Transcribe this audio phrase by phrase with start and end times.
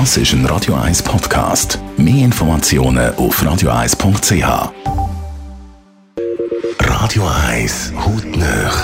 [0.00, 1.78] Das ist ein Radio 1 Podcast.
[1.96, 4.72] Mehr Informationen auf radio1.ch.
[6.80, 8.74] Radio 1 Hautnöch.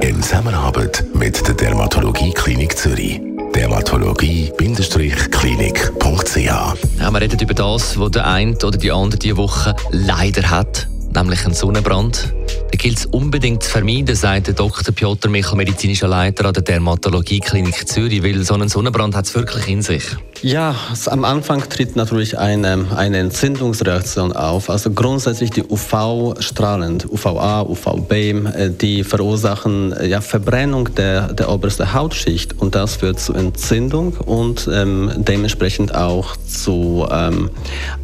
[0.00, 3.20] In Zusammenarbeit mit der Dermatologie Klinik Zürich.
[3.54, 6.46] Dermatologie-klinik.ch
[6.98, 10.88] Ja, wir reden über das, was der eine oder die andere diese Woche leider hat,
[11.14, 12.32] nämlich einen Sonnenbrand.
[12.72, 14.94] Den gilt es unbedingt zu vermeiden, sagt der Dr.
[14.94, 19.34] Piotr Michel, medizinischer Leiter an der Dermatologie Klinik Zürich, weil so einen Sonnenbrand hat es
[19.34, 20.04] wirklich in sich.
[20.44, 20.76] Ja,
[21.06, 24.68] am Anfang tritt natürlich eine, eine Entzündungsreaktion auf.
[24.68, 31.94] Also grundsätzlich die UV-Strahlen, UVA, UVB, äh, die verursachen äh, ja, Verbrennung der, der obersten
[31.94, 37.48] Hautschicht und das führt zu Entzündung und ähm, dementsprechend auch zu ähm,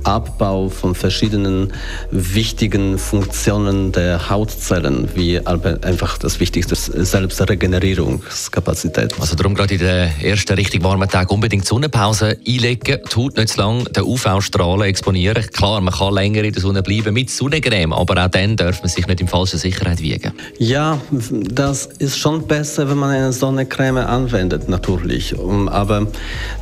[0.05, 1.75] Abbau von verschiedenen
[2.11, 9.21] wichtigen Funktionen der Hautzellen, wie einfach das Wichtigste Selbstregenerierungskapazität.
[9.21, 13.51] Also darum gerade in den ersten richtig warmen Tagen unbedingt Sonnenpause einlegen, die Haut nicht
[13.51, 15.45] zu lange den UV-Strahlen exponieren.
[15.53, 18.89] Klar, man kann länger in der Sonne bleiben mit Sonnencreme, aber auch dann darf man
[18.89, 20.33] sich nicht in falscher Sicherheit wiegen.
[20.59, 25.35] Ja, das ist schon besser, wenn man eine Sonnencreme anwendet, natürlich.
[25.39, 26.07] Aber